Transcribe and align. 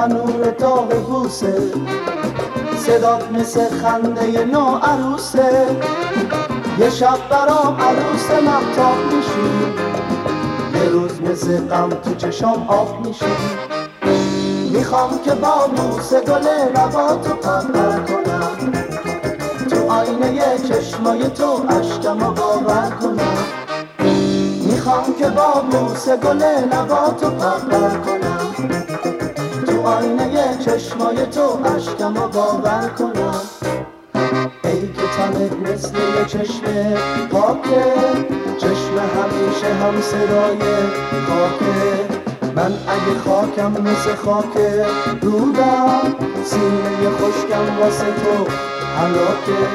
تنور 0.00 0.50
داغ 0.50 1.06
بوسه. 1.06 1.72
صدات 2.86 3.32
مثل 3.32 3.68
خنده 3.82 4.44
نو 4.44 4.78
عروسه 4.82 5.66
یه 6.78 6.90
شب 6.90 7.18
برام 7.30 7.76
عروس 7.80 8.30
محتاب 8.30 8.96
میشی. 9.12 9.50
یه 10.74 10.90
روز 10.90 11.22
مثل 11.22 11.68
غم 11.68 11.90
تو 11.90 12.14
چشام 12.14 12.66
آب 12.68 13.06
میشی. 13.06 13.24
می‌خوام 14.72 15.10
که 15.24 15.30
با 15.30 15.66
بوسه 15.76 16.20
گل 16.20 16.48
لباتو 16.76 17.34
پرپر 17.34 17.98
کنم 17.98 18.72
تو 19.70 19.90
آینه 19.90 20.58
چشمای 20.68 21.28
تو 21.30 21.64
عشقم 21.68 22.18
باور 22.18 22.92
کنم. 23.02 23.38
می‌خوام 24.66 25.04
که 25.18 25.28
با 25.28 25.64
بوسه 25.70 26.16
گل 26.16 26.42
کنم 26.72 27.10
تو 27.20 27.26
آینه 27.26 28.89
چشمای 30.70 31.26
تو 31.26 31.58
عشقم 31.64 32.14
باور 32.14 32.90
کنم. 32.98 33.40
ای 34.64 34.80
که 34.80 35.02
تنت 35.16 35.52
مثل 35.52 35.94
یه 35.96 36.24
چشم 36.26 36.62
پاکه 37.30 37.84
چشم 38.58 38.96
همیشه 39.16 39.74
هم 39.74 40.00
صدای 40.00 40.58
خاکه. 41.28 42.08
من 42.56 42.72
اگه 42.72 43.18
خاکم 43.24 43.70
مثل 43.82 44.14
خاک 44.14 44.58
رودم 45.22 46.16
سینه 46.44 47.10
خشکم 47.10 47.80
واسه 47.80 48.04
تو 48.04 48.50
حلاکه 48.98 49.68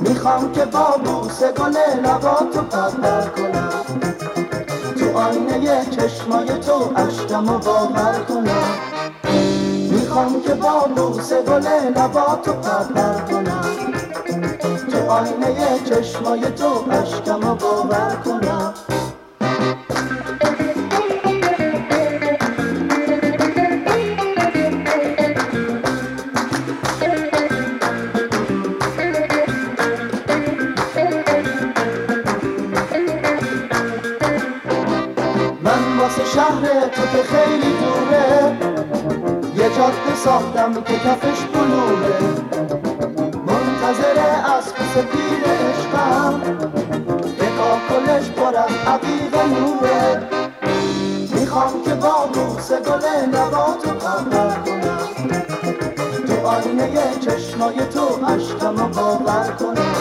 می‌خوام 0.00 0.52
که 0.52 0.64
با 0.64 0.96
بوسه 1.04 1.52
گل 1.52 1.76
لباتو 2.04 2.62
پرپر 2.62 3.28
کنم. 3.28 3.84
تو 4.98 5.18
آینه 5.18 5.86
چشمای 5.90 6.46
تو 6.46 6.92
عشقم 6.96 7.48
و 7.48 7.58
باور 7.58 8.24
کنم. 8.28 8.91
می‌خوام 10.12 10.42
که 10.42 10.54
با 10.54 10.88
بوسه 10.96 11.42
گل 11.42 11.66
لباتو 11.96 12.52
پرپر 12.52 13.20
کنم. 13.30 13.64
تو 14.90 15.10
آینه 15.10 15.78
چشمای 15.84 16.40
تو 16.40 16.84
عشقم 16.90 17.40
باور 17.54 18.16
کنم. 18.24 18.74
من 35.62 35.98
واسه 35.98 36.24
شهر 36.34 36.88
تو 36.88 37.02
که 37.02 37.22
خیلی 37.22 37.72
دوره 37.80 38.71
جاده 39.76 40.14
ساختم 40.24 40.74
که 40.74 40.94
کفش 40.98 41.40
بلوره 41.54 42.18
منتظر 43.46 44.18
اسب 44.58 44.76
سپید 44.94 45.44
عشقم. 45.44 46.40
که 47.38 47.46
کاکلش 47.58 48.30
از 48.56 48.70
عقیق 48.86 49.34
نوره. 49.36 50.28
می‌خوام 51.34 51.82
که 51.84 51.94
با 51.94 52.28
بوسه 52.34 52.80
گل 52.80 53.04
لباتو 53.32 53.90
پرپر 53.90 54.54
کنم 54.64 55.08
تو 56.26 56.46
آینه 56.46 56.90
چشمای 57.20 57.76
تو 57.94 58.26
عشقم 58.26 58.76
باور 58.76 59.56
کنم. 59.58 59.96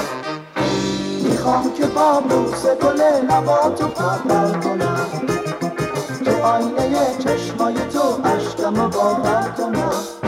می‌خوام 1.24 1.74
که 1.74 1.86
با 1.86 2.22
بوسه 2.30 2.76
گل 2.76 3.02
لباتو 3.02 3.88
پرپر 3.88 4.60
کنم 4.60 5.08
تو 5.28 5.41
آینه 6.44 7.18
چشمای 7.20 7.76
تو 7.76 8.22
عشقم 8.24 8.90
باور 8.90 9.54
کنم 9.58 10.22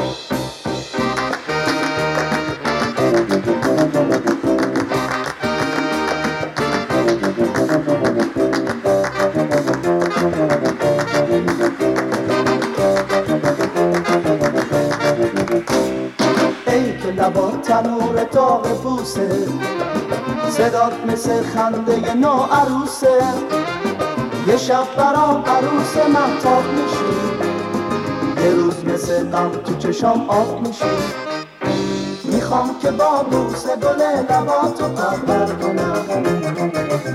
تنور 17.63 18.23
داغ 18.23 18.81
بوسه 18.83 19.47
صدات 20.49 20.93
مثل 21.07 21.43
خنده 21.43 22.13
نو 22.13 22.43
عروسه 22.43 23.23
یه 24.47 24.57
شب 24.57 24.95
برام 24.97 25.43
عروس 25.45 25.97
محتاب 25.97 26.63
میشی. 26.63 27.13
یه 28.43 28.51
روز 28.55 28.85
مثل 28.85 29.29
غم 29.31 29.49
تو 29.49 29.75
چشام 29.75 30.29
آب 30.29 30.67
میشی. 30.67 30.85
می‌خوام 32.23 32.75
که 32.81 32.91
با 32.91 33.23
بوسه 33.23 33.75
گل 33.75 34.01
لباتو 34.29 34.87
پرپر 34.87 35.53
کنم. 35.53 36.05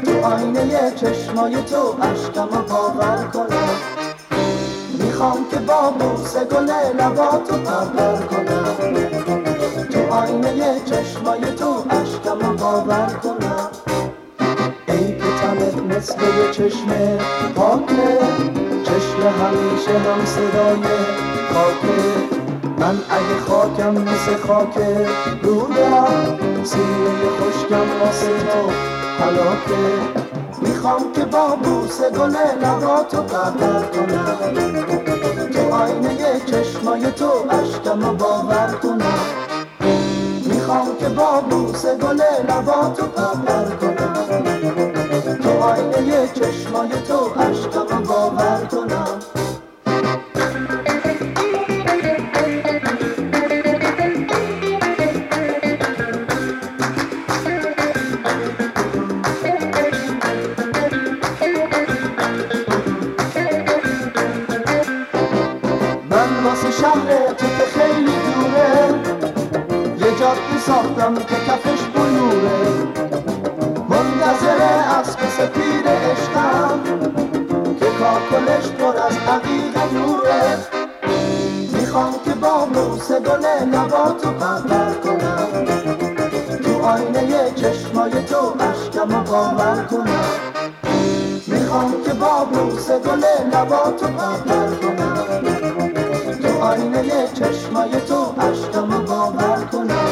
تو 0.05 0.27
آینه 0.27 0.93
چشمای 0.97 1.63
تو 1.63 1.97
عشقم 2.03 2.65
باور 2.69 3.29
کنم. 3.33 3.69
می‌خوام 4.99 5.47
که 5.51 5.57
با 5.57 5.91
بوسه 5.91 6.45
گل 6.45 6.71
لباتو 7.01 7.57
پرپر 7.57 8.27
کنم. 8.27 8.75
تو 9.91 10.15
آینه 10.15 10.81
چشمای 10.85 11.41
تو 11.41 11.85
عشقم 11.91 12.57
باور 12.57 13.17
کنم. 13.23 13.78
مثل 15.99 16.23
یه 16.23 16.51
چشم 16.51 16.89
پاکه 17.57 18.19
چشم 18.85 19.21
همیشه 19.43 19.99
هم 19.99 20.25
صدای 20.25 20.83
خاکه. 21.53 22.39
من 22.79 22.99
اگه 23.11 23.41
خاکم 23.49 23.91
مثل 23.91 24.47
خاک 24.47 24.75
رودم 25.43 26.39
سینه 26.65 27.29
خشکم 27.41 28.01
واسه 28.01 28.27
تو 28.27 28.71
حلاکه 29.25 29.85
می‌خوام 30.63 31.13
که 31.13 31.25
با 31.25 31.57
بوسه 31.63 32.11
گل 32.11 32.37
لباتو 32.63 33.23
پرپر 33.23 33.83
کنم 33.83 35.51
تو 35.53 35.75
آینه 35.75 36.41
چشمای 36.47 37.13
تو 37.13 37.31
عشقم 37.51 38.17
باور 38.17 38.79
کنم. 38.83 39.19
می‌خوام 40.45 40.89
که 41.01 41.09
با 41.09 41.41
بوسه 41.51 41.97
گل 41.97 42.21
کنم 42.49 42.93
تو 42.97 43.07
آینه 43.07 43.98
چشمای 46.27 46.89
تو 47.09 47.41
عشقم 47.41 48.03
باور 48.03 48.67
کنم. 48.71 49.19
من 66.11 66.45
واسه 66.45 66.71
شهر 66.71 67.33
تو 67.39 67.47
که 67.47 67.65
خیلی 67.79 68.13
دوره 68.35 68.95
یه 69.99 70.19
جاده 70.21 70.59
ساختم 70.67 71.15
که 71.15 71.23
کفش 71.49 71.81
بلوره. 71.95 72.89
منتظر 73.89 74.61
اسب 75.01 75.28
بوسه 83.29 83.41
گل 83.41 83.75
لباتو 83.75 84.31
پرپر 84.31 84.93
کنم. 85.05 85.65
تو 86.65 86.83
آینه 86.83 87.51
چشمای 87.55 88.11
تو 88.11 88.55
عشقم 88.61 89.25
باور 89.25 89.87
کنم. 89.91 90.31
می‌خوام 91.47 91.95
که 92.05 92.13
با 92.13 92.45
بوسه 92.45 92.99
گل 92.99 93.25
لباتو 93.53 94.07
پرپر 94.07 94.75
کنم. 94.75 95.27
تو 96.43 96.61
آینه 96.61 97.29
چشمای 97.35 98.01
تو 98.01 98.35
عشقم 98.41 99.05
باور 99.05 99.65
کنم. 99.73 100.11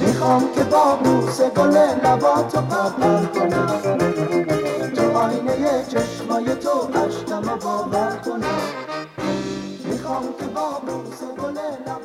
می‌خوام 0.00 0.44
که 0.54 0.64
با 0.64 0.96
بوسه 1.04 1.50
گل 1.50 1.76
لباتو 2.04 2.60
پرپر 2.60 3.24
کنم. 3.24 3.83
Solo 10.94 11.10
se 11.16 11.26
volé 11.40 12.03